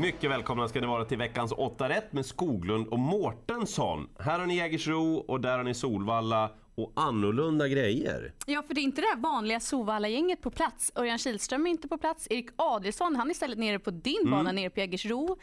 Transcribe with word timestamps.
Mycket 0.00 0.30
välkomna 0.30 0.68
ska 0.68 0.80
ni 0.80 0.86
vara 0.86 1.04
till 1.04 1.18
veckans 1.18 1.52
8 1.52 1.88
rätt 1.88 2.12
med 2.12 2.26
Skoglund 2.26 2.86
och 2.88 2.98
Mårtensson. 2.98 4.08
Här 4.18 4.38
har 4.38 4.46
ni 4.46 4.56
Jägersro 4.56 5.16
och 5.16 5.40
där 5.40 5.56
har 5.56 5.64
ni 5.64 5.74
Solvalla 5.74 6.50
och 6.74 6.92
annorlunda 6.96 7.68
grejer. 7.68 8.34
Ja, 8.46 8.62
för 8.62 8.74
det 8.74 8.80
är 8.80 8.82
inte 8.82 9.00
det 9.00 9.06
här 9.06 9.16
vanliga 9.16 9.60
Sovalla-gänget 9.60 10.42
på 10.42 10.50
plats. 10.50 10.92
Örjan 10.94 11.18
Kihlström 11.18 11.66
är 11.66 11.70
inte 11.70 11.88
på 11.88 11.98
plats. 11.98 12.26
Erik 12.30 12.48
Adelsson, 12.56 13.16
han 13.16 13.26
är 13.26 13.30
istället 13.30 13.58
nere 13.58 13.78
på 13.78 13.90
din 13.90 14.16
Mm. 14.20 14.30
bana 14.30 14.52
nere 14.52 14.70
på 14.70 14.80
Jägersro. 14.80 15.38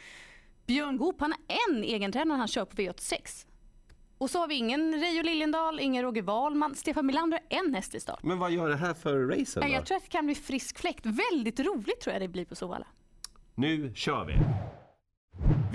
Björn 0.66 0.96
Goop, 0.96 1.20
han 1.20 1.32
har 1.32 1.74
en 1.74 1.84
egen 1.84 2.12
tränare 2.12 2.38
han 2.38 2.48
kör 2.48 2.64
på 2.64 2.76
V86. 2.76 3.46
Och 4.18 4.30
så 4.30 4.38
har 4.38 4.48
vi 4.48 4.54
ingen 4.54 5.00
Reijo 5.00 5.22
Liljendahl, 5.22 5.80
ingen 5.80 6.02
Roger 6.04 6.22
Wahlman. 6.22 6.74
Stefan 6.74 7.06
Melander 7.06 7.40
har 7.50 7.58
en 7.66 7.74
häst 7.74 7.94
i 7.94 8.00
start. 8.00 8.22
Men 8.22 8.38
vad 8.38 8.50
gör 8.50 8.68
det 8.68 8.76
här 8.76 8.94
för 8.94 9.18
racen 9.26 9.62
då? 9.62 9.68
Jag 9.68 9.86
tror 9.86 9.96
att 9.96 10.02
det 10.04 10.10
kan 10.10 10.26
bli 10.26 10.34
frisk 10.34 10.78
fläkt. 10.78 11.06
Väldigt 11.06 11.60
roligt 11.60 12.00
tror 12.00 12.12
jag 12.12 12.22
det 12.22 12.28
blir 12.28 12.44
på 12.44 12.54
Sovalla. 12.54 12.86
Nu 13.60 13.92
kör 13.94 14.24
vi! 14.24 14.34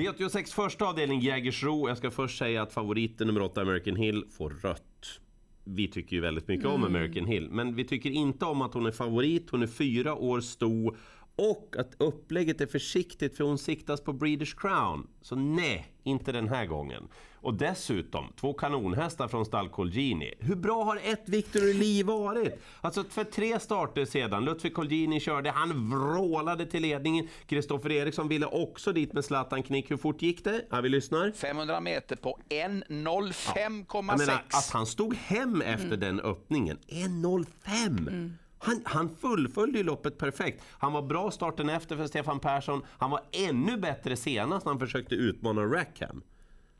V86 0.04 0.54
första 0.54 0.86
avdelning 0.86 1.20
Jägersro. 1.20 1.88
Jag 1.88 1.98
ska 1.98 2.12
först 2.12 2.38
säga 2.38 2.62
att 2.62 2.74
favoriten 2.74 3.28
nummer 3.28 3.42
8 3.42 3.62
American 3.62 3.96
Hill 3.96 4.26
får 4.38 4.50
rött. 4.50 5.20
Vi 5.64 5.88
tycker 5.88 6.16
ju 6.16 6.22
väldigt 6.22 6.48
mycket 6.48 6.66
om 6.66 6.84
American 6.84 7.26
Hill, 7.26 7.50
men 7.50 7.76
vi 7.76 7.84
tycker 7.84 8.10
inte 8.10 8.46
om 8.46 8.62
att 8.62 8.74
hon 8.74 8.86
är 8.86 8.92
favorit. 8.92 9.50
Hon 9.50 9.64
är 9.64 9.68
fyra 9.68 10.16
år 10.16 10.42
stor 10.42 10.98
och 11.36 11.76
att 11.80 11.96
upplägget 11.98 12.62
är 12.62 12.66
försiktigt 12.68 13.38
för 13.38 13.44
hon 13.44 13.58
siktas 13.58 14.02
på 14.02 14.14
Breeders 14.14 14.54
Crown. 14.54 15.08
Så 15.22 15.36
nej, 15.36 15.88
inte 16.04 16.32
den 16.32 16.50
här 16.50 16.66
gången. 16.66 17.08
Och 17.36 17.54
dessutom, 17.54 18.34
två 18.40 18.54
kanonhästar 18.54 19.28
från 19.28 19.46
stall 19.46 19.70
Colgjini. 19.70 20.34
Hur 20.40 20.56
bra 20.56 20.84
har 20.84 21.00
ett 21.04 21.30
Victor 21.30 21.74
Lee 21.74 22.04
varit? 22.04 22.62
Alltså 22.82 23.04
för 23.04 23.24
tre 23.24 23.60
starter 23.60 24.06
sedan, 24.06 24.46
Lutfi 24.46 24.70
Colgjini 24.70 25.20
körde, 25.20 25.52
han 25.52 25.90
vrålade 25.90 26.66
till 26.66 26.82
ledningen. 26.82 27.28
Kristoffer 27.46 27.92
Eriksson 27.92 28.28
ville 28.28 28.46
också 28.46 28.94
dit 28.94 29.14
med 29.14 29.26
Zlatan 29.26 29.64
Knick. 29.64 29.92
Hur 29.92 29.98
fort 29.98 30.22
gick 30.22 30.44
det? 30.44 30.66
Ja, 30.70 30.82
vi 30.82 30.90
lyssnar. 30.90 31.32
500 31.32 31.80
meter 31.80 32.16
på 32.16 32.40
1.05,6. 32.50 33.86
Jag 33.92 34.18
menar, 34.18 34.34
att 34.34 34.70
han 34.74 34.86
stod 34.86 35.16
hem 35.16 35.62
efter 35.62 35.98
den 35.98 36.20
öppningen. 36.20 36.78
1.05! 36.88 38.34
Han, 38.64 38.82
han 38.86 39.16
fullföljde 39.22 39.84
loppet 39.84 40.18
perfekt. 40.18 40.64
Han 40.72 40.94
var 40.94 41.02
bra 41.02 41.32
starten 41.32 41.70
efter 41.70 41.96
för 41.98 42.08
Stefan 42.08 42.40
Persson. 42.40 42.82
Han 42.98 43.12
var 43.12 43.22
ännu 43.32 43.78
bättre 43.78 44.16
senast 44.16 44.66
när 44.66 44.72
han 44.72 44.80
försökte 44.80 45.16
utmana 45.16 45.62
Rackham. 45.62 46.24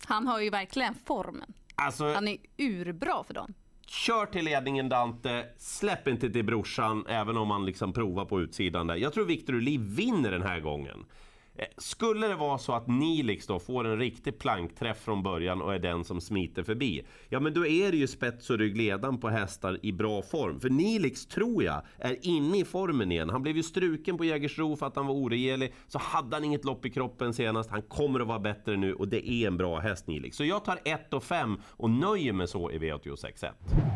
Han 0.06 0.28
har 0.28 0.40
ju 0.42 0.50
verkligen 0.50 0.96
formen. 1.06 1.54
Alltså, 1.76 2.14
Han 2.14 2.28
är 2.28 2.38
urbra 2.58 3.24
för 3.24 3.34
dem. 3.34 3.54
kör 3.88 4.26
till 4.26 4.46
ledningen 4.46 4.90
Dante, 4.90 5.46
släpp 5.58 6.08
inte 6.08 6.30
till 6.30 6.46
brorsan 6.46 7.06
även 7.08 7.38
om 7.38 7.48
man 7.48 7.66
liksom 7.66 7.94
provar 7.94 8.26
på 8.26 8.42
utsidan 8.42 8.88
där. 8.88 8.96
Jag 8.96 9.14
tror 9.14 9.26
Victor 9.26 9.54
Uli 9.54 9.78
vinner 9.78 10.32
den 10.32 10.42
här 10.42 10.60
gången. 10.60 11.06
Eh, 11.56 11.66
skulle 11.78 12.28
det 12.28 12.36
vara 12.36 12.58
så 12.58 12.74
att 12.74 12.88
Nilix 12.88 13.48
då 13.48 13.60
får 13.60 13.88
en 13.88 14.00
riktig 14.00 14.40
plankträff 14.40 14.98
från 15.02 15.24
början 15.24 15.62
och 15.62 15.74
är 15.74 15.80
den 15.80 16.04
som 16.04 16.22
smiter 16.22 16.64
förbi, 16.64 17.04
ja 17.30 17.40
men 17.40 17.54
då 17.54 17.66
är 17.66 17.92
det 17.92 17.98
ju 17.98 18.08
spets 18.08 18.50
och 18.50 18.58
ryggledan 18.58 19.20
på 19.20 19.30
hästar 19.30 19.80
i 19.82 19.92
bra 19.92 20.22
form. 20.22 20.60
För 20.60 20.70
Nilix 20.70 21.26
tror 21.26 21.64
jag 21.64 21.82
är 21.98 22.18
inne 22.22 22.60
i 22.60 22.66
formen 22.66 23.12
igen. 23.12 23.30
Han 23.30 23.42
blev 23.42 23.58
ju 23.58 23.64
struken 23.64 24.18
på 24.18 24.26
Jägersro 24.26 24.76
för 24.76 24.88
att 24.88 24.96
han 24.96 25.08
var 25.08 25.14
oregelig, 25.14 25.74
så 25.88 26.00
hade 26.00 26.36
han 26.36 26.44
inget 26.44 26.66
lopp 26.66 26.86
i 26.86 26.90
kroppen 26.90 27.34
senast. 27.34 27.70
Han 27.70 27.82
kommer 27.82 28.20
att 28.20 28.28
vara 28.28 28.40
bättre 28.40 28.78
nu 28.78 28.94
och 28.94 29.08
det 29.08 29.30
är 29.30 29.48
en 29.48 29.58
bra 29.58 29.80
häst 29.80 30.08
Nilix. 30.08 30.38
Så 30.38 30.46
jag 30.46 30.66
tar 30.66 30.80
1 30.86 31.14
och 31.14 31.24
5 31.24 31.62
och 31.68 31.90
nöjer 31.90 32.34
mig 32.34 32.48
så 32.48 32.72
i 32.72 32.78
V86.1. 32.80 33.93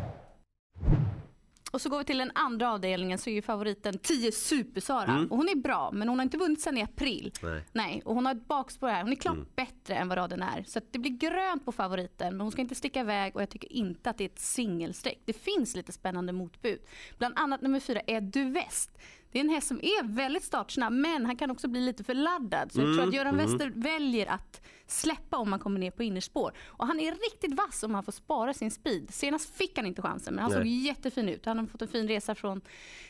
Och 1.72 1.80
så 1.80 1.88
går 1.88 1.98
vi 1.98 2.04
till 2.04 2.18
den 2.18 2.30
andra 2.34 2.72
avdelningen 2.72 3.18
så 3.18 3.30
är 3.30 3.34
ju 3.34 3.42
favoriten 3.42 3.98
10 3.98 4.32
Supersara. 4.32 5.26
Och 5.30 5.36
hon 5.36 5.48
är 5.48 5.54
bra 5.54 5.90
men 5.92 6.08
hon 6.08 6.18
har 6.18 6.24
inte 6.24 6.38
vunnit 6.38 6.60
sedan 6.60 6.78
i 6.78 6.82
april. 6.82 7.32
Nej. 7.42 7.64
Nej, 7.72 8.02
och 8.04 8.14
hon 8.14 8.26
har 8.26 8.34
ett 8.34 8.48
bakspår 8.48 8.88
här. 8.88 9.02
Hon 9.02 9.12
är 9.12 9.16
klart 9.16 9.56
bättre 9.56 9.94
än 9.94 10.08
vad 10.08 10.18
raden 10.18 10.42
är. 10.42 10.64
Så 10.66 10.80
det 10.90 10.98
blir 10.98 11.10
grönt 11.10 11.64
på 11.64 11.72
favoriten 11.72 12.36
men 12.36 12.40
hon 12.40 12.52
ska 12.52 12.60
inte 12.60 12.74
sticka 12.74 13.00
iväg 13.00 13.36
och 13.36 13.42
jag 13.42 13.50
tycker 13.50 13.72
inte 13.72 14.10
att 14.10 14.18
det 14.18 14.24
är 14.24 14.28
ett 14.28 14.38
singelsträck. 14.38 15.18
Det 15.24 15.32
finns 15.32 15.76
lite 15.76 15.92
spännande 15.92 16.32
motbud. 16.32 16.80
Bland 17.18 17.38
annat 17.38 17.60
nummer 17.60 17.80
fyra 17.80 18.00
är 18.06 18.20
Duvest. 18.20 18.90
Det 19.32 19.38
är 19.38 19.44
en 19.44 19.50
häst 19.50 19.68
som 19.68 19.80
är 19.82 20.04
väldigt 20.04 20.44
startsnabb 20.44 20.92
men 20.92 21.26
han 21.26 21.36
kan 21.36 21.50
också 21.50 21.68
bli 21.68 21.80
lite 21.80 22.04
för 22.04 22.14
laddad. 22.14 22.72
Så 22.72 22.80
jag 22.80 22.94
tror 22.94 23.08
att 23.08 23.14
Göran 23.14 23.36
Wester 23.36 23.72
väljer 23.74 24.26
att 24.26 24.60
släppa 24.86 25.36
om 25.36 25.50
man 25.50 25.58
kommer 25.58 25.80
ner 25.80 25.90
på 25.90 26.02
innerspår. 26.02 26.52
Och 26.66 26.86
han 26.86 27.00
är 27.00 27.12
riktigt 27.12 27.54
vass 27.54 27.82
om 27.82 27.94
han 27.94 28.04
får 28.04 28.12
spara 28.12 28.54
sin 28.54 28.70
speed. 28.70 29.14
Senast 29.14 29.56
fick 29.56 29.76
han 29.76 29.86
inte 29.86 30.02
chansen 30.02 30.34
men 30.34 30.42
han 30.42 30.52
Nej. 30.52 30.60
såg 30.60 30.66
jättefin 30.66 31.28
ut. 31.28 31.46
Han 31.46 31.58
har 31.58 31.66
fått 31.66 31.82
en 31.82 31.88
fin 31.88 32.08
resa 32.08 32.34
från 32.34 32.60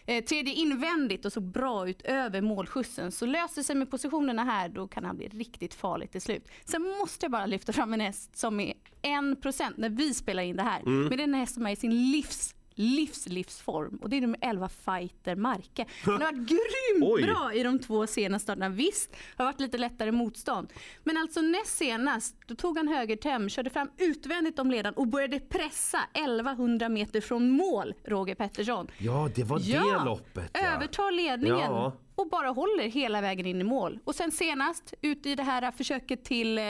eh, 0.06 0.24
tredje 0.24 0.54
invändigt 0.54 1.24
och 1.24 1.32
såg 1.32 1.42
bra 1.42 1.88
ut 1.88 2.02
över 2.02 2.40
målskjutsen. 2.40 3.12
Så 3.12 3.26
löser 3.26 3.62
sig 3.62 3.76
med 3.76 3.90
positionerna 3.90 4.44
här 4.44 4.68
då 4.68 4.88
kan 4.88 5.04
han 5.04 5.16
bli 5.16 5.28
riktigt 5.28 5.74
farlig 5.74 6.10
till 6.10 6.22
slut. 6.22 6.48
Sen 6.64 6.82
måste 6.82 7.24
jag 7.24 7.32
bara 7.32 7.46
lyfta 7.46 7.72
fram 7.72 7.94
en 7.94 8.00
häst 8.00 8.36
som 8.36 8.60
är 8.60 8.74
1% 9.02 9.72
när 9.76 9.90
vi 9.90 10.14
spelar 10.14 10.42
in 10.42 10.56
det 10.56 10.62
här. 10.62 10.80
Mm. 10.80 11.00
Men 11.00 11.16
det 11.16 11.22
är 11.22 11.28
en 11.28 11.34
häst 11.34 11.54
som 11.54 11.66
är 11.66 11.70
i 11.70 11.76
sin 11.76 12.10
livs 12.10 12.54
livs 12.78 13.26
livsform 13.26 13.98
och 14.02 14.08
det 14.08 14.16
är 14.16 14.20
nummer 14.20 14.38
11 14.42 14.68
Fighter 14.68 15.36
Marke. 15.36 15.86
Han 16.04 16.14
har 16.14 16.20
varit 16.20 16.48
grymt 16.48 17.12
Oj. 17.12 17.22
bra 17.22 17.52
i 17.54 17.62
de 17.62 17.78
två 17.78 18.06
senaste 18.06 18.44
starterna. 18.44 18.68
Visst, 18.68 19.16
har 19.36 19.44
varit 19.44 19.60
lite 19.60 19.78
lättare 19.78 20.12
motstånd. 20.12 20.72
Men 21.04 21.16
alltså 21.16 21.40
näst 21.40 21.76
senast, 21.76 22.36
då 22.46 22.54
tog 22.54 22.76
han 22.76 22.88
högertem, 22.88 23.48
körde 23.48 23.70
fram 23.70 23.90
utvändigt 23.98 24.58
om 24.58 24.70
ledan 24.70 24.94
och 24.94 25.06
började 25.06 25.40
pressa 25.40 25.98
1100 26.14 26.88
meter 26.88 27.20
från 27.20 27.50
mål, 27.50 27.94
Roger 28.04 28.34
Pettersson. 28.34 28.90
Ja, 28.98 29.30
det 29.34 29.44
var 29.44 29.58
det 29.58 30.04
loppet 30.04 30.50
ja. 30.52 30.60
övertar 30.60 31.12
ledningen 31.12 31.58
Ja 31.58 31.92
och 32.18 32.28
bara 32.28 32.48
håller 32.48 32.88
hela 32.88 33.20
vägen 33.20 33.46
in 33.46 33.60
i 33.60 33.64
mål. 33.64 33.98
Och 34.04 34.14
sen 34.14 34.32
senast 34.32 34.94
ut 35.02 35.26
i 35.26 35.34
det 35.34 35.42
här 35.42 35.70
försöket 35.70 36.24
till 36.24 36.58
eh, 36.58 36.62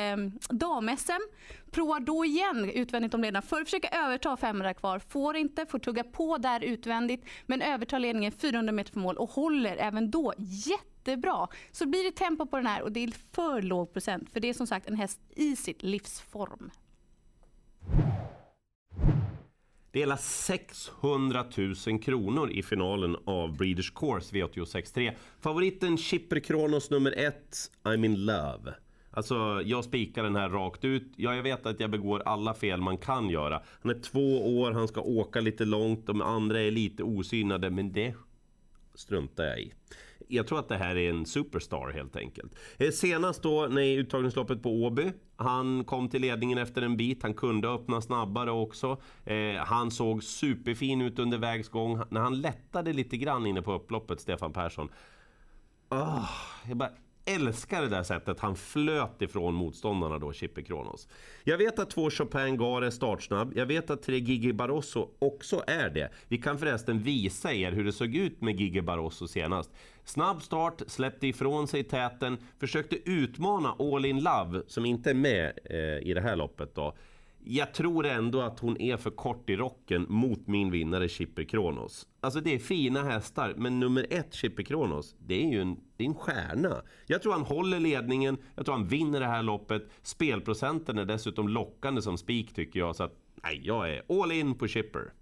dam-SM. 0.50 1.22
Provar 1.70 2.00
då 2.00 2.24
igen 2.24 2.70
utvändigt 2.70 3.14
om 3.14 3.22
ledaren 3.22 3.42
för 3.42 3.60
att 3.60 3.66
försöka 3.66 3.88
överta 3.88 4.36
500 4.36 4.74
kvar. 4.74 4.98
Får 4.98 5.36
inte, 5.36 5.66
får 5.66 5.78
tugga 5.78 6.04
på 6.04 6.38
där 6.38 6.64
utvändigt 6.64 7.24
men 7.46 7.62
övertar 7.62 7.98
ledningen 7.98 8.32
400 8.32 8.72
meter 8.72 8.92
från 8.92 9.02
mål 9.02 9.16
och 9.16 9.30
håller 9.30 9.76
även 9.76 10.10
då 10.10 10.34
jättebra. 10.38 11.48
Så 11.72 11.86
blir 11.86 12.04
det 12.04 12.12
tempo 12.12 12.46
på 12.46 12.56
den 12.56 12.66
här 12.66 12.82
och 12.82 12.92
det 12.92 13.00
är 13.00 13.10
för 13.34 13.62
låg 13.62 13.92
procent 13.92 14.30
för 14.32 14.40
det 14.40 14.48
är 14.48 14.54
som 14.54 14.66
sagt 14.66 14.88
en 14.88 14.96
häst 14.96 15.20
i 15.36 15.56
sitt 15.56 15.82
livsform. 15.82 16.70
Det 19.90 19.98
är 19.98 20.02
hela 20.02 20.16
600 20.16 21.44
000 21.86 22.02
kronor 22.02 22.50
i 22.50 22.62
finalen 22.62 23.16
av 23.24 23.56
Breeders 23.56 23.90
Course 23.90 24.34
V86.3. 24.36 25.12
Favoriten 25.40 25.98
Chipper 25.98 26.40
Kronos 26.40 26.90
nummer 26.90 27.14
1, 27.16 27.34
I'm 27.82 28.04
in 28.04 28.24
love. 28.24 28.74
Alltså, 29.10 29.62
jag 29.64 29.84
spikar 29.84 30.22
den 30.22 30.36
här 30.36 30.48
rakt 30.48 30.84
ut. 30.84 31.12
Ja, 31.16 31.34
jag 31.34 31.42
vet 31.42 31.66
att 31.66 31.80
jag 31.80 31.90
begår 31.90 32.22
alla 32.26 32.54
fel 32.54 32.80
man 32.80 32.98
kan 32.98 33.30
göra. 33.30 33.62
Han 33.82 33.90
är 33.90 34.00
två 34.00 34.58
år, 34.60 34.72
han 34.72 34.88
ska 34.88 35.00
åka 35.00 35.40
lite 35.40 35.64
långt, 35.64 36.06
de 36.06 36.22
andra 36.22 36.60
är 36.60 36.70
lite 36.70 37.02
osynade, 37.02 37.70
men 37.70 37.92
det 37.92 38.14
struntar 38.98 39.44
jag 39.44 39.60
i. 39.60 39.72
Jag 40.28 40.46
tror 40.46 40.58
att 40.58 40.68
det 40.68 40.76
här 40.76 40.96
är 40.96 41.10
en 41.10 41.26
superstar 41.26 41.92
helt 41.92 42.16
enkelt. 42.16 42.54
Eh, 42.78 42.90
senast 42.90 43.42
då 43.42 43.66
när 43.66 43.82
i 43.82 43.94
uttagningsloppet 43.94 44.62
på 44.62 44.70
Åby. 44.70 45.12
Han 45.36 45.84
kom 45.84 46.08
till 46.08 46.20
ledningen 46.20 46.58
efter 46.58 46.82
en 46.82 46.96
bit. 46.96 47.22
Han 47.22 47.34
kunde 47.34 47.68
öppna 47.68 48.00
snabbare 48.00 48.50
också. 48.50 49.00
Eh, 49.24 49.54
han 49.56 49.90
såg 49.90 50.24
superfin 50.24 51.02
ut 51.02 51.18
under 51.18 51.38
vägs 51.38 51.68
gång. 51.68 52.02
När 52.08 52.20
han 52.20 52.40
lättade 52.40 52.92
lite 52.92 53.16
grann 53.16 53.46
inne 53.46 53.62
på 53.62 53.72
upploppet, 53.72 54.20
Stefan 54.20 54.52
Persson. 54.52 54.88
Oh, 55.90 56.30
jag 56.68 56.76
bara 56.76 56.90
älskar 57.34 57.82
det 57.82 57.88
där 57.88 58.02
sättet 58.02 58.40
han 58.40 58.56
flöt 58.56 59.22
ifrån 59.22 59.54
motståndarna 59.54 60.18
då, 60.18 60.32
Chippe 60.32 60.62
Kronos. 60.62 61.08
Jag 61.44 61.58
vet 61.58 61.78
att 61.78 61.90
två 61.90 62.10
Chopin 62.10 62.56
Gar 62.56 62.82
är 62.82 62.90
startsnabb. 62.90 63.52
Jag 63.56 63.66
vet 63.66 63.90
att 63.90 64.02
tre 64.02 64.18
Gigi 64.18 64.52
Barroso 64.52 65.08
också 65.18 65.62
är 65.66 65.90
det. 65.90 66.10
Vi 66.28 66.38
kan 66.38 66.58
förresten 66.58 67.02
visa 67.02 67.52
er 67.52 67.72
hur 67.72 67.84
det 67.84 67.92
såg 67.92 68.14
ut 68.14 68.40
med 68.40 68.60
Gigi 68.60 68.82
Barroso 68.82 69.28
senast. 69.28 69.70
Snabb 70.04 70.42
start, 70.42 70.82
släppte 70.86 71.26
ifrån 71.26 71.68
sig 71.68 71.84
täten, 71.84 72.38
försökte 72.60 73.10
utmana 73.10 73.76
All 73.78 74.04
In 74.04 74.20
Love 74.20 74.62
som 74.66 74.86
inte 74.86 75.10
är 75.10 75.14
med 75.14 75.58
eh, 75.64 76.08
i 76.08 76.12
det 76.14 76.20
här 76.20 76.36
loppet 76.36 76.74
då. 76.74 76.96
Jag 77.44 77.74
tror 77.74 78.06
ändå 78.06 78.40
att 78.40 78.58
hon 78.58 78.80
är 78.80 78.96
för 78.96 79.10
kort 79.10 79.50
i 79.50 79.56
rocken 79.56 80.06
mot 80.08 80.46
min 80.46 80.70
vinnare 80.70 81.08
Chipper 81.08 81.44
Kronos. 81.44 82.06
Alltså 82.20 82.40
det 82.40 82.54
är 82.54 82.58
fina 82.58 83.02
hästar, 83.02 83.54
men 83.56 83.80
nummer 83.80 84.06
ett 84.10 84.34
Chipper 84.34 84.62
Kronos, 84.62 85.16
det 85.18 85.44
är 85.44 85.50
ju 85.50 85.60
en, 85.60 85.76
det 85.96 86.04
är 86.04 86.08
en 86.08 86.14
stjärna. 86.14 86.82
Jag 87.06 87.22
tror 87.22 87.32
han 87.32 87.42
håller 87.42 87.80
ledningen, 87.80 88.38
jag 88.54 88.64
tror 88.64 88.74
han 88.74 88.86
vinner 88.88 89.20
det 89.20 89.26
här 89.26 89.42
loppet. 89.42 89.88
Spelprocenten 90.02 90.98
är 90.98 91.04
dessutom 91.04 91.48
lockande 91.48 92.02
som 92.02 92.18
spik 92.18 92.54
tycker 92.54 92.80
jag, 92.80 92.96
så 92.96 93.02
att 93.02 93.14
nej, 93.42 93.60
jag 93.64 93.90
är 93.90 94.22
all 94.22 94.32
in 94.32 94.54
på 94.54 94.66
Chipper. 94.66 95.12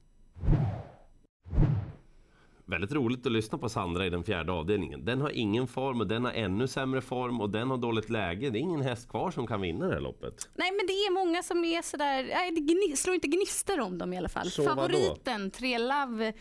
Väldigt 2.69 2.93
roligt 2.93 3.27
att 3.27 3.33
lyssna 3.33 3.59
på 3.59 3.69
Sandra 3.69 4.07
i 4.07 4.11
den 4.11 4.25
fjärde 4.25 4.53
avdelningen. 4.53 5.05
Den 5.05 5.21
har 5.21 5.31
ingen 5.31 5.67
form 5.67 6.01
och 6.01 6.07
den 6.07 6.25
har 6.25 6.33
ännu 6.33 6.69
sämre 6.69 7.01
form 7.01 7.41
och 7.41 7.51
den 7.51 7.71
har 7.71 7.77
dåligt 7.77 8.11
läge. 8.11 8.51
Det 8.51 8.59
är 8.59 8.61
ingen 8.61 8.81
häst 8.83 9.09
kvar 9.09 9.31
som 9.31 9.47
kan 9.47 9.61
vinna 9.61 9.87
det 9.87 9.95
här 9.95 10.01
loppet. 10.01 10.49
Nej 10.55 10.71
men 10.71 10.87
det 10.87 10.93
är 10.93 11.13
många 11.13 11.43
som 11.43 11.65
är 11.65 11.83
sådär, 11.83 12.25
nej, 12.25 12.51
det 12.91 12.97
slår 12.97 13.15
inte 13.15 13.29
gnistor 13.29 13.81
om 13.81 13.99
dem 13.99 14.13
i 14.13 14.19
alla 14.19 14.29
fall. 14.29 14.51
Så 14.51 14.63
vadå? 14.63 14.81
Favoriten, 14.81 15.51
Tre 15.51 15.79
Love, 15.79 16.33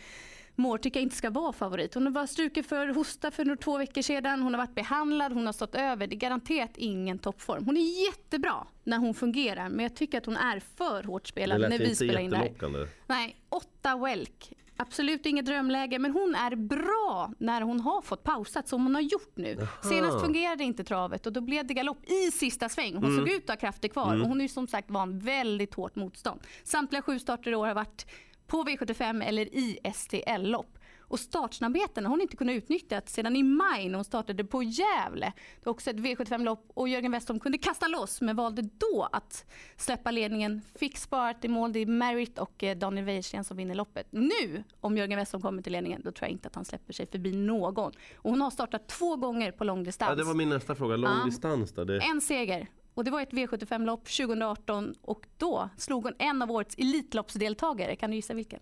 Moore 0.56 0.82
tycker 0.82 1.00
jag 1.00 1.04
inte 1.06 1.16
ska 1.16 1.30
vara 1.30 1.54
favorit. 1.54 1.94
Hon 1.94 2.06
har 2.06 2.12
bara 2.12 2.28
strukit 2.28 2.66
för 2.68 2.88
hosta 2.88 3.32
för 3.32 3.56
två 3.56 3.78
veckor 3.78 4.02
sedan. 4.02 4.42
Hon 4.42 4.54
har 4.54 4.62
varit 4.62 4.76
behandlad, 4.76 5.34
hon 5.34 5.46
har 5.46 5.54
stått 5.54 5.76
över. 5.76 6.08
Det 6.08 6.16
är 6.16 6.18
garanterat 6.18 6.72
ingen 6.76 7.20
toppform. 7.20 7.66
Hon 7.66 7.78
är 7.78 8.06
jättebra 8.06 8.68
när 8.84 8.98
hon 8.98 9.14
fungerar 9.14 9.70
men 9.70 9.80
jag 9.80 9.96
tycker 9.96 10.18
att 10.18 10.26
hon 10.26 10.38
är 10.38 10.60
för 10.60 11.04
hårt 11.04 11.28
spelad 11.28 11.62
när 11.62 11.80
vi 11.80 11.96
spelar 11.96 12.20
in 12.20 12.32
det 12.32 12.38
här. 12.38 12.88
Nej, 13.08 13.36
åtta 13.50 13.98
Welk. 13.98 14.54
Absolut 14.78 15.26
inget 15.26 15.46
drömläge, 15.46 16.00
men 16.00 16.12
hon 16.12 16.36
är 16.36 16.56
bra 16.56 17.32
när 17.38 17.62
hon 17.62 17.80
har 17.80 18.02
fått 18.02 18.24
pausat 18.24 18.68
som 18.68 18.84
hon 18.84 18.96
har 18.96 19.02
gjort 19.02 19.32
nu. 19.36 19.58
Aha. 19.58 19.90
Senast 19.90 20.22
fungerade 20.22 20.64
inte 20.64 20.84
travet 20.84 21.26
och 21.26 21.34
då 21.34 21.42
blev 21.42 21.68
det 21.68 21.74
galopp 21.74 22.06
i 22.06 22.32
sista 22.32 22.70
sväng. 22.70 22.96
Hon 22.96 23.04
mm. 23.04 23.18
såg 23.18 23.30
ut 23.30 23.44
att 23.44 23.50
ha 23.50 23.56
krafter 23.56 23.88
kvar 23.88 24.08
mm. 24.08 24.22
och 24.22 24.28
hon 24.28 24.42
är 24.42 24.48
som 24.48 24.68
sagt 24.68 24.92
van 24.92 25.20
väldigt 25.20 25.74
hårt 25.74 25.96
motstånd. 25.96 26.42
Samtliga 26.64 27.02
sju 27.02 27.20
starter 27.20 27.52
i 27.52 27.56
år 27.56 27.68
har 27.68 27.74
varit 27.74 28.06
på 28.48 28.64
V75 28.64 29.24
eller 29.24 29.46
i 29.46 29.80
STL-lopp. 29.94 30.75
Och 31.08 31.20
startsnabbheten 31.20 32.06
har 32.06 32.10
hon 32.10 32.22
inte 32.22 32.38
kunnat 32.38 32.56
utnyttja 32.56 33.02
sedan 33.06 33.36
i 33.36 33.44
maj 33.44 33.90
när 33.90 33.96
hon 33.96 34.06
startade 34.06 34.44
på 34.44 34.64
Gävle. 34.64 35.34
Det 35.60 35.66
var 35.66 35.74
också 35.74 35.90
ett 35.90 35.98
V75-lopp 35.98 36.72
och 36.74 36.90
Jörgen 36.90 37.12
Westholm 37.12 37.40
kunde 37.40 37.58
kasta 37.58 37.88
loss 37.88 38.22
men 38.22 38.36
valde 38.36 38.62
då 38.62 39.10
att 39.12 39.46
släppa 39.78 40.12
ledningen. 40.12 40.62
Fick 40.76 40.98
sparat 40.98 41.46
i 41.46 41.48
mål. 41.48 41.74
Det 41.74 41.80
är 41.80 41.86
Merritt 41.86 42.40
och 42.40 42.64
eh, 42.64 42.78
Daniel 42.78 43.06
Wäjersten 43.06 43.44
som 43.44 43.58
vinner 43.58 43.76
loppet. 43.76 44.08
Nu, 44.10 44.64
om 44.80 44.98
Jörgen 44.98 45.20
Westholm 45.20 45.42
kommer 45.42 45.62
till 45.62 45.72
ledningen, 45.72 46.02
då 46.04 46.12
tror 46.12 46.26
jag 46.26 46.32
inte 46.32 46.48
att 46.48 46.56
han 46.56 46.66
släpper 46.66 46.94
sig 46.94 47.08
förbi 47.08 47.36
någon. 47.36 47.92
Och 48.16 48.30
hon 48.30 48.42
har 48.42 48.52
startat 48.52 48.88
två 48.88 49.16
gånger 49.16 49.52
på 49.52 49.64
långdistans. 49.64 50.10
Ja, 50.10 50.16
det 50.16 50.24
var 50.24 50.34
min 50.34 50.50
nästa 50.50 50.76
fråga. 50.76 50.96
Långdistans 50.96 51.72
då? 51.72 51.84
Det... 51.84 52.00
En 52.00 52.22
seger. 52.22 52.68
Och 52.94 53.04
det 53.04 53.12
var 53.12 53.22
ett 53.22 53.32
V75-lopp 53.32 54.06
2018 54.06 54.96
och 55.02 55.28
då 55.38 55.70
slog 55.78 56.04
hon 56.04 56.14
en 56.20 56.42
av 56.42 56.52
årets 56.52 56.76
Elitloppsdeltagare. 56.78 57.96
Kan 57.96 58.10
du 58.10 58.16
gissa 58.16 58.34
vilken? 58.34 58.60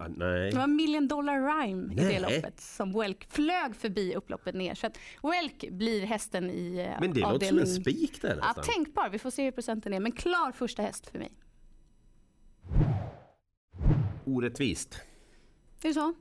Uh, 0.00 0.06
nej. 0.16 0.50
Det 0.50 0.58
var 0.58 0.66
Million 0.66 1.08
Dollar 1.08 1.40
Rhyme 1.40 1.94
nej. 1.94 2.04
i 2.04 2.08
det 2.08 2.20
loppet 2.20 2.60
som 2.60 2.92
Welk 2.92 3.26
flög 3.30 3.76
förbi 3.76 4.14
upploppet 4.14 4.54
ner. 4.54 4.74
Så 4.74 4.86
att 4.86 4.98
Welk 5.22 5.64
blir 5.70 6.06
hästen 6.06 6.50
i 6.50 6.86
uh, 6.86 7.00
Men 7.00 7.14
det 7.14 7.20
låter 7.20 7.46
som 7.46 7.58
en 7.58 7.66
spik 7.66 8.22
där 8.22 8.36
nästan. 8.36 8.54
Ja, 8.56 8.62
tänkbar. 8.62 9.08
Vi 9.08 9.18
får 9.18 9.30
se 9.30 9.44
hur 9.44 9.50
procenten 9.50 9.92
är. 9.92 10.00
Men 10.00 10.12
klar 10.12 10.52
första 10.52 10.82
häst 10.82 11.10
för 11.10 11.18
mig. 11.18 11.32
Orättvist. 14.24 15.00
Är 15.82 15.88
det 15.88 15.94
så? 15.94 16.14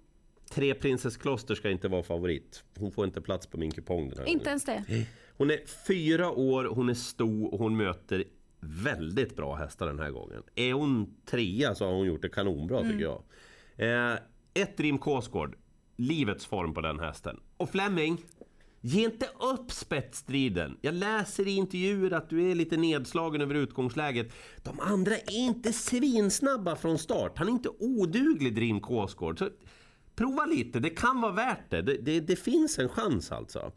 Tre 0.50 0.74
Princess 0.74 1.18
Kloster 1.18 1.56
ska 1.56 1.69
inte 1.69 1.88
vara 1.88 2.04
favorit. 2.04 2.63
Hon 2.78 2.92
får 2.92 3.06
inte 3.06 3.21
plats 3.21 3.48
på 3.48 3.57
min 3.57 3.71
kupong 3.71 4.10
den 4.10 4.18
här 4.18 4.25
Inte 4.25 4.45
gången. 4.45 4.48
ens 4.48 4.88
det? 4.88 5.06
Hon 5.38 5.51
är 5.51 5.60
fyra 5.88 6.31
år, 6.31 6.66
hon 6.66 6.89
är 6.89 6.94
stor 6.94 7.54
och 7.54 7.60
hon 7.60 7.78
möter 7.78 8.24
väldigt 8.60 9.36
bra 9.36 9.56
hästar 9.56 9.88
den 9.88 10.00
här 10.00 10.12
gången. 10.12 10.44
Är 10.56 10.74
hon 10.74 11.16
trea 11.25 11.75
så 11.75 11.86
har 11.86 11.94
hon 11.94 12.07
gjort 12.07 12.21
det 12.21 12.30
kanonbra 12.30 12.80
mm. 12.80 12.92
tycker 12.92 13.04
jag. 13.04 13.24
Eh, 13.77 14.13
ett 14.54 14.80
Rim 14.80 14.98
Kåsgård, 14.98 15.56
livets 15.95 16.45
form 16.45 16.74
på 16.74 16.81
den 16.81 17.00
hästen. 17.00 17.39
Och 17.57 17.69
Fleming, 17.69 18.18
ge 18.81 19.04
inte 19.04 19.25
upp 19.25 19.72
spetsstriden. 19.72 20.77
Jag 20.81 20.94
läser 20.94 21.48
i 21.48 21.51
intervjuer 21.51 22.13
att 22.13 22.30
du 22.30 22.51
är 22.51 22.56
lite 22.56 22.77
nedslagen 22.77 23.42
över 23.42 23.56
utgångsläget. 23.56 24.33
De 24.63 24.80
andra 24.80 25.16
är 25.16 25.31
inte 25.31 25.74
svinsnabba 25.74 26.75
från 26.75 26.98
start. 26.98 27.38
Han 27.38 27.48
är 27.48 27.51
inte 27.51 27.69
oduglig 27.80 28.62
Rim 28.62 28.80
Kåsgård. 28.80 29.39
Så 29.39 29.50
prova 30.16 30.45
lite, 30.45 30.80
det 30.80 30.89
kan 30.89 31.21
vara 31.21 31.31
värt 31.31 31.69
det. 31.69 31.81
Det, 31.81 31.98
det, 31.98 32.19
det 32.19 32.36
finns 32.36 32.80
en 32.80 32.89
chans 32.89 33.31
alltså. 33.31 33.71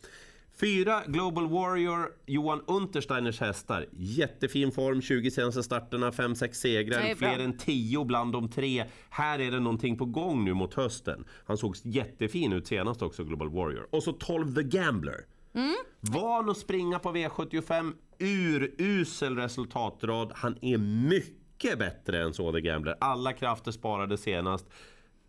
Fyra 0.60 1.02
Global 1.06 1.48
Warrior, 1.48 2.12
Johan 2.26 2.62
Untersteiners 2.66 3.40
hästar. 3.40 3.86
Jättefin 3.92 4.72
form, 4.72 5.02
20 5.02 5.30
senaste 5.30 5.62
starterna, 5.62 6.10
5-6 6.10 6.52
segrar, 6.52 7.14
fler 7.14 7.38
än 7.38 7.58
10 7.58 8.04
bland 8.04 8.32
de 8.32 8.48
tre. 8.50 8.84
Här 9.10 9.38
är 9.38 9.50
det 9.50 9.60
någonting 9.60 9.98
på 9.98 10.04
gång 10.04 10.44
nu 10.44 10.54
mot 10.54 10.74
hösten. 10.74 11.24
Han 11.46 11.56
såg 11.56 11.76
jättefin 11.82 12.52
ut 12.52 12.66
senast 12.66 13.02
också, 13.02 13.24
Global 13.24 13.50
Warrior. 13.50 13.86
Och 13.90 14.02
så 14.02 14.12
12 14.12 14.54
The 14.54 14.62
Gambler. 14.62 15.24
Mm. 15.54 15.76
Van 16.00 16.50
att 16.50 16.58
springa 16.58 16.98
på 16.98 17.12
V75, 17.12 17.92
urusel 18.18 19.36
resultatrad. 19.36 20.32
Han 20.34 20.58
är 20.60 20.78
mycket 21.08 21.78
bättre 21.78 22.22
än 22.22 22.34
så 22.34 22.52
The 22.52 22.60
Gambler. 22.60 22.96
Alla 23.00 23.32
krafter 23.32 23.72
sparade 23.72 24.18
senast. 24.18 24.66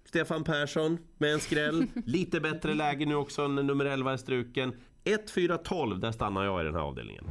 Stefan 0.06 0.44
Persson 0.44 0.98
med 1.18 1.34
en 1.34 1.40
skräll. 1.40 1.86
Lite 2.06 2.40
bättre 2.40 2.74
läge 2.74 3.06
nu 3.06 3.16
också 3.16 3.48
när 3.48 3.64
nummer 3.64 3.86
11 3.86 4.14
är 4.14 4.18
struken. 4.18 4.74
1-4-12, 5.04 6.00
där 6.00 6.12
stannar 6.12 6.46
jag 6.46 6.62
i 6.62 6.63
den 6.63 6.75
här 6.75 6.81
avdelningen. 6.81 7.25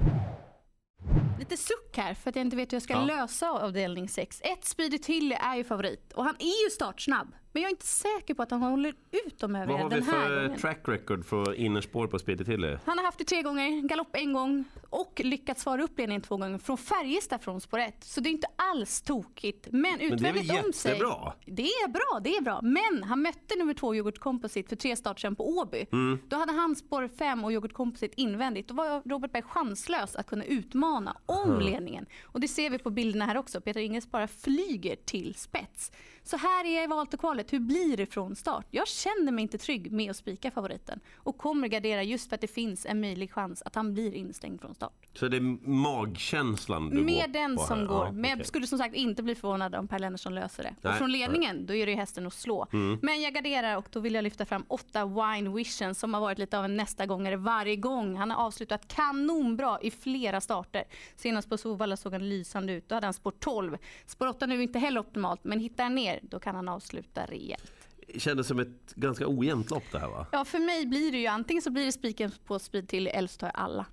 Lite 1.39 1.57
suck 1.57 1.97
här 1.97 2.15
för 2.15 2.31
att 2.31 2.37
jag 2.37 2.45
inte 2.45 2.57
vet 2.57 2.73
hur 2.73 2.77
jag 2.77 2.83
ska 2.83 2.93
ja. 2.93 3.05
lösa 3.05 3.51
avdelning 3.51 4.09
6. 4.09 4.41
Ett 4.45 4.65
Speedy 4.65 4.99
Tilly 4.99 5.35
är 5.35 5.57
ju 5.57 5.65
favorit 5.65 6.13
och 6.13 6.25
han 6.25 6.35
är 6.39 6.65
ju 6.65 6.71
startsnabb. 6.71 7.29
Men 7.59 7.63
jag 7.63 7.69
är 7.69 7.73
inte 7.73 7.87
säker 7.87 8.35
på 8.35 8.43
att 8.43 8.51
han 8.51 8.63
håller 8.63 8.95
ut 9.27 9.39
dem 9.39 9.57
över 9.57 9.67
den 9.67 9.77
här 9.77 9.83
gången. 9.83 10.05
Vad 10.07 10.15
har 10.15 10.41
vi 10.41 10.49
för 10.49 10.57
track 10.57 10.81
record 10.85 11.25
för 11.25 11.55
innerspår 11.55 12.07
på 12.07 12.19
Speedy 12.19 12.45
Tilly? 12.45 12.77
Han 12.85 12.99
har 12.99 13.05
haft 13.05 13.19
det 13.19 13.25
tre 13.25 13.43
gånger, 13.43 13.89
galopp 13.89 14.17
en 14.17 14.33
gång 14.33 14.65
och 14.91 15.21
lyckats 15.25 15.63
svara 15.63 15.83
upp 15.83 15.99
ledningen 15.99 16.23
två 16.23 16.37
gånger 16.37 16.59
från 16.59 16.79
Färjestad 16.79 17.43
från 17.43 17.61
spår 17.61 17.79
1. 17.79 18.05
Så 18.05 18.21
det 18.21 18.29
är 18.29 18.31
inte 18.31 18.47
alls 18.57 19.03
tokigt. 19.03 19.69
Men 19.71 20.01
utvändigt 20.01 20.51
om 20.65 20.73
sig. 20.73 21.01
Det 21.47 21.63
är 21.63 21.89
bra, 21.89 22.21
det 22.21 22.37
är 22.37 22.43
bra. 22.43 22.61
Men 22.63 23.03
han 23.03 23.23
mötte 23.23 23.59
nummer 23.59 23.75
två 23.75 23.95
Yoghurt 23.95 24.19
Composite 24.19 24.69
för 24.69 24.77
tre 24.77 24.97
starter 24.97 25.21
sedan 25.21 25.37
på 25.37 25.49
Åby. 25.49 25.87
Mm. 25.93 26.19
Då 26.29 26.37
hade 26.37 26.53
han 26.53 26.77
spår 26.77 27.09
5 27.19 27.45
och 27.45 27.53
Yoghurt 27.53 27.73
Composite 27.73 28.21
invändigt. 28.21 28.69
Då 28.69 28.75
var 28.75 29.03
Robert 29.11 29.33
Berg 29.33 29.43
chanslös 29.43 30.17
att 30.17 30.27
kunna 30.27 30.45
utmana 30.45 31.17
om 31.27 31.51
mm. 31.51 31.61
ledningen. 31.61 32.07
Och 32.25 32.41
det 32.41 32.49
ser 32.49 32.71
vi 32.71 32.79
på 32.79 32.91
bilderna 32.91 33.25
här 33.25 33.37
också. 33.37 33.61
Peter 33.61 33.81
Ingels 33.81 34.11
bara 34.11 34.29
flyger 34.29 34.97
till 34.97 35.35
spets. 35.35 35.93
Så 36.23 36.37
här 36.37 36.65
är 36.65 36.75
jag 36.75 36.85
i 36.85 36.87
valet 36.87 37.15
och 37.15 37.21
kvalet. 37.21 37.48
Hur 37.53 37.61
blir 37.61 37.97
det 37.97 38.07
från 38.07 38.37
start? 38.37 38.67
Jag 38.71 38.89
känner 38.89 39.33
mig 39.33 39.43
inte 39.43 39.59
trygg 39.59 39.93
med 39.93 40.11
att 40.11 40.17
spika 40.17 40.51
favoriten 40.51 41.01
och 41.17 41.39
kommer 41.39 41.69
gardera 41.69 42.03
just 42.03 42.29
för 42.29 42.35
att 42.35 42.41
det 42.41 42.47
finns 42.49 42.87
en 42.87 43.01
möjlig 43.01 43.33
chans 43.33 43.63
att 43.63 43.75
han 43.75 43.95
blir 43.95 44.15
instängd 44.15 44.61
från 44.61 44.75
start. 44.75 44.93
Så 45.15 45.29
det 45.29 45.37
är 45.37 45.69
magkänslan 45.69 46.91
du 46.91 47.01
Med 47.03 47.27
går 47.27 47.33
den 47.33 47.57
på 47.57 47.63
som 47.63 47.79
här. 47.79 47.87
går. 47.87 48.07
Ja, 48.07 48.13
Men 48.13 48.31
jag 48.39 48.47
skulle 48.47 48.67
som 48.67 48.79
sagt 48.79 48.95
inte 48.95 49.23
bli 49.23 49.35
förvånad 49.35 49.75
om 49.75 49.89
Per 49.89 49.99
Lennartsson 49.99 50.35
löser 50.35 50.63
det. 50.63 50.75
Nej, 50.81 50.91
och 50.93 50.99
från 50.99 51.13
ledningen, 51.13 51.67
då 51.67 51.75
är 51.75 51.87
det 51.87 51.93
ju 51.93 51.99
hästen 51.99 52.27
att 52.27 52.35
slå. 52.35 52.67
Mm. 52.73 52.99
Men 53.03 53.21
jag 53.21 53.35
garderar 53.35 53.77
och 53.77 53.87
då 53.91 54.01
vill 54.01 54.15
jag 54.15 54.23
lyfta 54.25 54.45
fram 54.45 54.65
åtta 54.69 55.05
Wine 55.07 55.55
Vision 55.55 55.95
som 55.95 56.15
har 56.15 56.21
varit 56.21 56.39
lite 56.39 56.59
av 56.59 56.65
en 56.65 56.77
nästa 56.77 57.07
gångare 57.07 57.37
varje 57.37 57.77
gång. 57.77 58.17
Han 58.17 58.31
har 58.31 58.47
avslutat 58.47 58.89
kanonbra 58.89 59.79
i 59.83 59.91
flera 59.91 60.41
starter. 60.41 60.85
Senast 61.17 61.49
på 61.49 61.57
Solvalla 61.59 61.97
såg 61.97 62.13
han 62.13 62.29
lysande 62.29 62.73
ut. 62.73 62.89
Då 62.89 62.95
hade 62.95 63.07
han 63.07 63.15
spår 63.15 63.33
12. 63.39 63.77
Spår 64.07 64.27
8 64.27 64.47
nu 64.47 64.59
är 64.59 64.63
inte 64.63 64.79
heller 64.79 65.01
optimalt, 65.01 65.45
men 65.45 65.61
hittar 65.61 65.85
han 65.85 65.95
ner 65.95 66.19
då 66.23 66.39
kan 66.41 66.55
han 66.55 66.69
avsluta 66.69 67.27
rejält. 67.29 67.73
Kändes 68.17 68.47
som 68.47 68.59
ett 68.59 68.95
ganska 68.95 69.29
ojämnt 69.29 69.71
lopp 69.71 69.85
det 69.93 69.99
här 69.99 70.09
va? 70.09 70.27
Ja, 70.33 70.45
för 70.45 70.59
mig 70.59 70.87
blir 70.87 71.13
det 71.13 71.19
ju 71.19 71.27
antingen 71.27 71.63
så 71.63 71.71
blir 71.71 71.85
det 71.85 71.93
spiken 71.93 72.33
på 72.45 72.59
speed 72.59 72.89
till 72.89 73.07
eller 73.07 73.29
så 73.29 73.39
tar 73.39 73.47
jag 73.47 73.57
alla. 73.57 73.87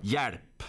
Hjälp! 0.00 0.62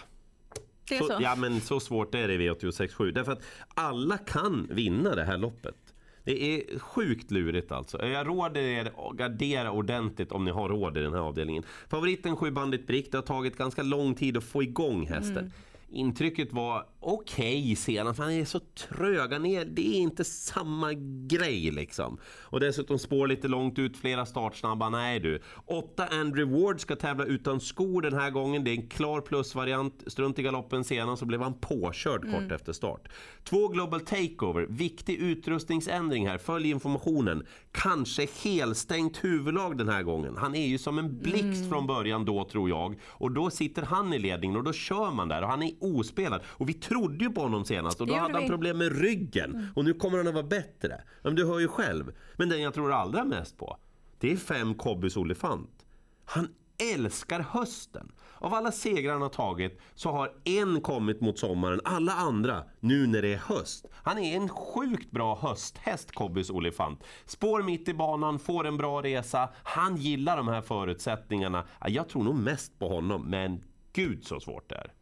Det 0.90 0.96
är 0.96 1.00
så, 1.00 1.08
så. 1.08 1.18
Ja, 1.22 1.36
men 1.36 1.62
så 1.62 1.80
svårt 1.80 2.16
är 2.16 2.28
det 2.28 2.34
i 2.34 2.38
V86.7. 2.38 3.12
Därför 3.12 3.32
att 3.32 3.44
alla 3.74 4.18
kan 4.18 4.68
vinna 4.72 5.16
det 5.16 5.24
här 5.24 5.38
loppet. 5.38 5.76
Det 6.24 6.44
är 6.44 6.80
sjukt 6.80 7.32
lurigt 7.32 7.72
alltså. 7.72 8.06
Jag 8.06 8.28
råder 8.28 8.62
er 8.62 8.86
att 8.86 9.18
gardera 9.18 9.72
ordentligt 9.72 10.32
om 10.32 10.46
ni 10.46 10.52
har 10.52 10.70
råd 10.70 10.98
i 10.98 11.02
den 11.02 11.14
här 11.14 11.20
avdelningen. 11.20 11.64
Favoriten 11.90 12.36
7 12.36 12.52
Bandit 12.52 12.88
Brick, 12.88 13.12
det 13.12 13.18
har 13.18 13.24
tagit 13.24 13.58
ganska 13.58 13.84
lång 13.84 14.16
tid 14.16 14.38
att 14.38 14.44
få 14.44 14.64
igång 14.64 15.08
hästen. 15.08 15.38
Mm 15.38 15.52
intrycket 15.90 16.54
var 16.54 16.86
okej 17.00 17.62
okay 17.62 17.76
senast, 17.76 18.20
han 18.20 18.32
är 18.32 18.46
så 18.46 18.60
tröga 18.60 19.40
ner. 19.40 19.66
Det 19.66 19.88
är 19.88 20.00
inte 20.00 20.24
samma 20.24 20.94
grej 21.28 21.72
liksom. 21.72 22.18
Och 22.42 22.60
dessutom 22.60 23.00
spår 23.00 23.28
lite 23.28 23.48
långt 23.48 23.80
ut, 23.80 23.98
flera 23.98 24.26
startsnabba. 24.26 24.90
Nej 24.90 25.20
du. 25.20 25.42
Åtta 25.66 26.08
Andrew 26.08 26.62
Ward 26.62 26.80
ska 26.80 26.96
tävla 26.96 27.26
utan 27.26 27.60
skor 27.60 28.02
den 28.02 28.14
här 28.14 28.32
gången. 28.32 28.64
Det 28.64 28.72
är 28.72 28.76
en 28.76 28.88
klar 28.88 29.22
plusvariant. 29.22 30.04
Strunt 30.08 30.40
i 30.40 30.44
galoppen 30.44 30.84
senast 30.84 31.20
så 31.20 31.26
blev 31.26 31.42
han 31.42 31.54
påkörd 31.54 32.26
mm. 32.26 32.42
kort 32.42 32.52
efter 32.52 32.74
start. 32.74 33.08
Två 33.44 33.68
Global 33.68 34.00
Takeover. 34.00 34.66
Viktig 34.70 35.16
utrustningsändring 35.16 36.28
här. 36.28 36.38
Följ 36.38 36.70
informationen. 36.70 37.46
Kanske 37.72 38.28
helstängt 38.44 39.24
huvudlag 39.24 39.78
den 39.78 39.90
här 39.90 40.04
gången. 40.04 40.38
Han 40.38 40.56
är 40.56 40.68
ju 40.68 40.78
som 40.78 41.00
en 41.00 41.20
blixt 41.20 41.44
mm. 41.44 41.70
från 41.70 41.88
början 41.88 42.26
då 42.26 42.46
tror 42.46 42.70
jag. 42.70 42.96
Och 43.08 43.32
då 43.32 43.50
sitter 43.50 43.82
han 43.82 44.14
i 44.14 44.20
ledningen 44.20 44.58
och 44.58 44.64
då 44.64 44.74
kör 44.74 45.12
man 45.12 45.28
där 45.28 45.42
och 45.42 45.50
han 45.50 45.64
är 45.64 45.77
ospelad. 45.80 46.42
Och 46.48 46.70
vi 46.70 46.74
trodde 46.74 47.26
ju 47.26 47.32
på 47.32 47.42
honom 47.42 47.66
senast 47.66 48.02
och 48.02 48.08
då 48.08 48.14
hade 48.14 48.34
han 48.34 48.42
vi. 48.42 48.50
problem 48.50 48.78
med 48.78 49.02
ryggen. 49.02 49.56
Mm. 49.56 49.68
Och 49.76 49.86
nu 49.86 49.94
kommer 49.94 50.18
han 50.18 50.28
att 50.28 50.34
vara 50.34 50.44
bättre. 50.44 51.02
Men 51.24 51.36
du 51.36 51.46
hör 51.46 51.60
ju 51.60 51.68
själv. 51.68 52.16
Men 52.36 52.50
den 52.50 52.62
jag 52.62 52.74
tror 52.74 52.94
allra 52.94 53.26
mest 53.26 53.58
på, 53.58 53.78
det 54.20 54.32
är 54.32 54.38
fem 54.38 54.76
Kobbys 54.76 55.18
Olifant. 55.18 55.86
Han 56.26 56.48
älskar 56.94 57.40
hösten. 57.40 58.12
Av 58.40 58.54
alla 58.54 58.72
segrar 58.72 59.14
han 59.14 59.22
har 59.22 59.30
tagit 59.30 59.80
så 59.96 60.12
har 60.12 60.34
en 60.44 60.82
kommit 60.82 61.22
mot 61.22 61.40
sommaren, 61.40 61.82
alla 61.84 62.14
andra 62.14 62.64
nu 62.80 63.08
när 63.08 63.22
det 63.22 63.34
är 63.34 63.38
höst. 63.38 63.86
Han 63.94 64.18
är 64.18 64.36
en 64.36 64.50
sjukt 64.50 65.12
bra 65.12 65.40
hösthäst, 65.42 66.12
Kobbys 66.12 66.50
Olifant. 66.50 67.04
Spår 67.26 67.64
mitt 67.64 67.90
i 67.90 67.94
banan, 67.94 68.40
får 68.40 68.68
en 68.68 68.78
bra 68.78 69.02
resa. 69.02 69.50
Han 69.64 69.98
gillar 69.98 70.38
de 70.38 70.48
här 70.48 70.62
förutsättningarna. 70.62 71.66
Jag 71.88 72.10
tror 72.10 72.24
nog 72.24 72.36
mest 72.36 72.80
på 72.80 72.90
honom, 72.90 73.30
men 73.30 73.64
gud 73.94 74.26
så 74.26 74.40
svårt 74.40 74.70
det 74.70 74.76
är. 74.76 74.94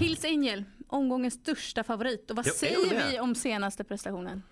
Hills 0.00 0.24
Angel 0.24 0.64
omgångens 0.88 1.34
största 1.34 1.84
favorit. 1.84 2.30
Och 2.30 2.36
vad 2.36 2.46
Ja, 2.46 2.52
säger 2.52 3.10
vi 3.12 3.20
om 3.20 3.34
senaste 3.34 3.84
prestationen? 3.84 4.42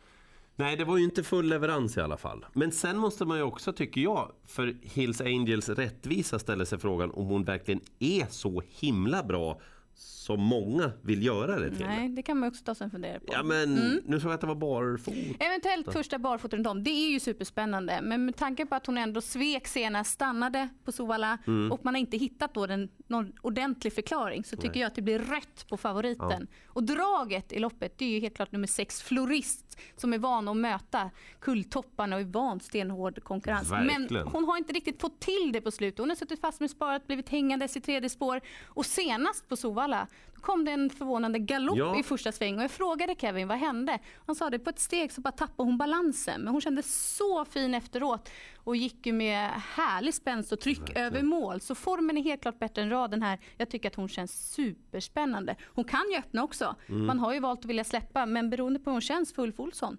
Nej, 0.57 0.77
det 0.77 0.85
var 0.85 0.97
ju 0.99 1.05
inte 1.05 1.23
full 1.23 1.49
leverans 1.49 1.97
i 1.97 2.01
alla 2.01 2.17
fall. 2.17 2.47
Men 2.53 2.73
sen 2.73 2.99
måste 2.99 3.25
man 3.25 3.37
ju 3.37 3.43
också, 3.43 3.73
tycker 3.73 4.01
jag, 4.01 4.33
för 4.47 4.77
Hills 4.83 5.21
Angels 5.21 5.69
rättvisa 5.69 6.39
ställer 6.39 6.65
sig 6.65 6.79
frågan 6.79 7.11
om 7.11 7.27
hon 7.27 7.45
verkligen 7.45 7.81
är 7.99 8.27
så 8.31 8.63
himla 8.69 9.23
bra 9.23 9.61
som 9.99 10.41
många 10.41 10.93
vill 11.03 11.23
göra 11.23 11.59
det 11.59 11.71
till. 11.77 11.87
Nej, 11.87 12.09
det 12.09 12.23
kan 12.23 12.39
man 12.39 12.49
också 12.49 12.65
ta 12.65 12.75
sig 12.75 12.85
en 12.85 12.91
funderare 12.91 13.21
på. 13.21 13.33
Ja 13.33 13.43
men 13.43 13.75
nu 14.05 14.21
såg 14.21 14.31
jag 14.31 14.35
att 14.35 14.41
det 14.41 14.47
var 14.47 14.55
barfot. 14.55 15.15
Eventuellt 15.41 15.93
första 15.93 16.19
barfota. 16.19 16.75
Det 16.75 16.91
är 16.91 17.11
ju 17.11 17.21
superspännande. 17.21 18.01
Men 18.03 18.25
med 18.25 18.37
tanke 18.37 18.67
på 18.67 18.75
att 18.75 18.87
hon 18.87 18.99
ändå 18.99 19.21
svek 19.21 19.67
senast, 19.67 20.13
stannade 20.13 20.69
på 20.85 20.93
Sovalla 20.93 21.39
Mm. 21.47 21.73
och 21.73 21.85
man 21.85 21.95
har 21.95 22.01
inte 22.01 22.17
hittat 22.17 22.55
då 22.55 22.67
den, 22.67 22.89
någon 23.07 23.33
ordentlig 23.43 23.93
förklaring 23.93 24.45
så 24.45 24.57
tycker 24.57 24.81
jag 24.81 24.87
att 24.87 24.95
det 24.95 25.03
blir 25.03 25.19
rätt 25.19 25.69
på 25.69 25.77
favoriten. 25.77 26.47
Och 26.67 26.83
draget 26.83 27.53
i 27.53 27.59
loppet 27.59 27.99
det 27.99 28.05
är 28.05 28.09
ju 28.09 28.21
helt 28.21 28.35
klart 28.37 28.53
nummer 28.53 28.67
sex, 28.67 29.03
Florist, 29.03 29.79
som 29.97 30.13
är 30.13 30.19
van 30.19 30.49
att 30.49 30.57
möta 30.57 31.11
kulltopparna 31.41 32.17
och 32.17 32.23
är 32.23 32.27
van 32.27 32.61
stenhård 32.61 33.23
konkurrens. 33.23 33.71
Verkligen. 33.73 34.07
Men 34.11 34.29
hon 34.29 34.45
har 34.45 34.57
inte 34.57 34.73
riktigt 34.73 35.01
fått 35.01 35.21
till 35.21 35.51
det 35.53 35.61
på 35.61 35.71
slutet. 35.71 35.99
Hon 35.99 36.09
har 36.09 36.17
suttit 36.17 36.41
fast 36.41 36.61
med 36.61 36.71
sparat, 36.71 37.07
blivit 37.07 37.29
hängandes 37.29 37.77
i 37.77 37.81
tredje 37.81 38.11
spår 38.11 38.41
och 38.65 38.87
senast 38.87 39.49
på 39.49 39.57
Sovalla 39.57 39.86
då 40.35 40.41
kom 40.41 40.65
det 40.65 40.73
en 40.73 40.91
förvånande 40.91 41.39
galopp 41.39 41.79
Ja. 41.79 41.99
i 42.01 42.03
första 42.03 42.33
sväng 42.33 42.57
och 42.57 42.63
jag 42.63 42.71
frågade 42.71 43.15
Kevin 43.19 43.49
vad 43.49 43.59
hände? 43.59 43.99
Han 44.27 44.35
sa 44.37 44.51
det 44.51 44.59
på 44.59 44.71
ett 44.71 44.79
steg 44.79 45.13
så 45.13 45.21
bara 45.21 45.33
tappade 45.33 45.69
hon 45.69 45.79
balansen 45.79 46.41
men 46.41 46.53
hon 46.53 46.61
kändes 46.61 47.17
så 47.17 47.45
fin 47.45 47.75
efteråt 47.75 48.31
och 48.57 48.77
gick 48.77 49.07
ju 49.07 49.13
med 49.13 49.51
härlig 49.51 50.15
spänst 50.15 50.53
och 50.53 50.61
tryck 50.61 50.97
över 50.97 51.23
mål. 51.23 51.61
Så 51.61 51.75
formen 51.75 52.19
är 52.19 52.23
helt 52.23 52.43
klart 52.43 52.59
bättre 52.59 52.83
än 52.83 52.91
raden 52.91 53.23
här. 53.23 53.39
Jag 53.57 53.71
tycker 53.71 53.89
att 53.89 53.95
hon 53.95 54.09
känns 54.09 54.53
superspännande. 54.53 55.57
Hon 55.67 55.85
kan 55.85 56.05
ju 56.13 56.17
öppna 56.19 56.45
också. 56.45 56.75
Mm. 56.89 57.07
Man 57.07 57.19
har 57.19 57.35
ju 57.35 57.41
valt 57.41 57.61
att 57.61 57.65
vilja 57.65 57.85
släppa 57.85 58.27
men 58.27 58.51
beroende 58.51 58.79
på 58.81 58.91
hur 58.91 58.93
hon 58.93 59.01
känns 59.01 59.33
för 59.33 59.43
Ulf 59.43 59.61
Olsson. 59.61 59.99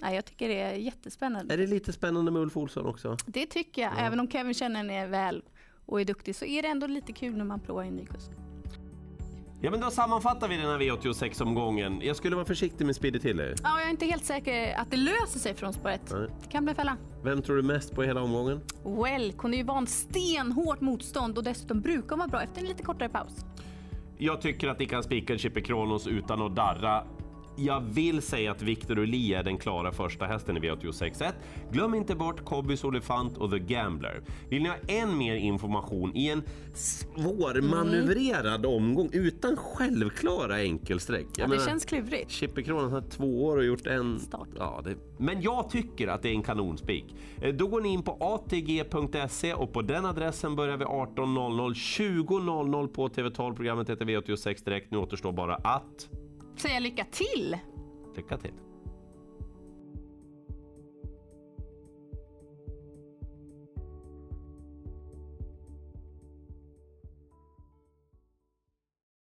Nej, 0.00 0.14
jag 0.14 0.24
tycker 0.24 0.48
det 0.48 0.60
är 0.60 0.72
jättespännande. 0.74 1.54
Är 1.54 1.58
det 1.58 1.66
lite 1.66 1.92
spännande 1.92 2.30
med 2.30 2.42
Ulf 2.42 2.56
Olsson 2.56 2.86
också? 2.86 3.16
Det 3.26 3.46
tycker 3.46 3.82
jag. 3.82 3.92
Även 3.98 4.20
om 4.20 4.30
Kevin 4.30 4.54
känner 4.54 4.76
henne 4.76 5.06
väl 5.06 5.42
och 5.86 6.00
är 6.00 6.04
duktig 6.04 6.36
så 6.36 6.44
är 6.44 6.62
det 6.62 6.68
ändå 6.68 6.86
lite 6.86 7.12
kul 7.12 7.36
när 7.36 7.44
man 7.44 7.60
provar 7.60 7.82
en 7.84 7.96
ny 7.96 8.06
kusk. 8.06 8.30
Ja 9.64 9.70
men 9.70 9.80
då 9.80 9.90
sammanfattar 9.90 10.48
vi 10.48 10.56
den 10.56 10.66
här 10.66 10.78
V86-omgången. 10.78 12.00
Jag 12.02 12.16
skulle 12.16 12.36
vara 12.36 12.46
försiktig 12.46 12.86
med 12.86 12.96
Speedy 12.96 13.18
Tiller. 13.18 13.54
Ja, 13.62 13.78
jag 13.78 13.86
är 13.86 13.90
inte 13.90 14.06
helt 14.06 14.24
säker 14.24 14.74
att 14.76 14.90
det 14.90 14.96
löser 14.96 15.38
sig 15.38 15.54
från 15.54 15.72
spår 15.72 15.90
ett. 15.90 16.12
Nej. 16.12 16.28
Det 16.42 16.48
kan 16.48 16.64
bli 16.64 16.74
fälla. 16.74 16.96
Vem 17.24 17.42
tror 17.42 17.56
du 17.56 17.62
mest 17.62 17.94
på 17.94 18.04
i 18.04 18.06
hela 18.06 18.22
omgången? 18.22 18.60
Well, 18.84 19.32
hon 19.36 19.54
är 19.54 19.58
ju 19.58 19.64
van 19.64 19.86
stenhårt 19.86 20.80
motstånd 20.80 21.38
och 21.38 21.44
dessutom 21.44 21.80
brukar 21.80 22.10
hon 22.10 22.18
vara 22.18 22.28
bra 22.28 22.42
efter 22.42 22.60
en 22.60 22.66
lite 22.66 22.82
kortare 22.82 23.08
paus. 23.08 23.32
Jag 24.18 24.40
tycker 24.40 24.68
att 24.68 24.78
ni 24.78 24.86
kan 24.86 25.02
spika 25.02 25.38
Chippe 25.38 25.60
Kronos 25.60 26.06
utan 26.06 26.42
att 26.42 26.56
darra. 26.56 27.04
Jag 27.56 27.80
vill 27.80 28.22
säga 28.22 28.50
att 28.50 28.62
Victor 28.62 28.98
Uli 28.98 29.34
är 29.34 29.42
den 29.42 29.58
klara 29.58 29.92
första 29.92 30.26
hästen 30.26 30.56
i 30.56 30.60
V86.1. 30.60 31.32
Glöm 31.72 31.94
inte 31.94 32.14
bort 32.14 32.44
Cobbys 32.44 32.84
Olifant 32.84 33.36
och 33.38 33.50
The 33.50 33.58
Gambler. 33.58 34.22
Vill 34.48 34.62
ni 34.62 34.68
ha 34.68 34.76
än 34.88 35.18
mer 35.18 35.34
information 35.34 36.16
i 36.16 36.28
en 36.28 36.42
svårmanövrerad 36.74 38.66
omgång 38.66 39.10
utan 39.12 39.56
självklara 39.56 40.56
enkelsträck? 40.56 41.26
Ja, 41.36 41.44
det 41.44 41.50
menar, 41.50 41.66
känns 41.66 41.84
klurigt. 41.84 42.30
Chippe 42.30 42.62
Kronos 42.62 42.92
har 42.92 43.00
två 43.00 43.44
år 43.44 43.56
och 43.56 43.64
gjort 43.64 43.86
en... 43.86 44.20
Start. 44.20 44.48
Ja, 44.58 44.80
det... 44.84 44.94
Men 45.18 45.42
jag 45.42 45.70
tycker 45.70 46.08
att 46.08 46.22
det 46.22 46.28
är 46.28 46.34
en 46.34 46.42
kanonspik. 46.42 47.16
Eh, 47.42 47.54
Då 47.54 47.66
går 47.66 47.80
ni 47.80 47.88
in 47.88 48.02
på 48.02 48.16
atg.se 48.20 49.54
och 49.54 49.72
på 49.72 49.82
den 49.82 50.04
adressen 50.04 50.56
börjar 50.56 50.76
vi 50.76 50.84
18.00. 50.84 51.72
20.00 51.74 52.88
på 52.88 53.08
TV12. 53.08 53.54
Programmet 53.56 53.90
heter 53.90 54.04
V86 54.04 54.64
Direkt. 54.64 54.90
Nu 54.90 54.98
återstår 54.98 55.32
bara 55.32 55.54
att... 55.54 56.08
Säga 56.56 56.78
lycka 56.78 57.04
till! 57.04 57.58
Lycka 58.16 58.38
till! 58.38 58.52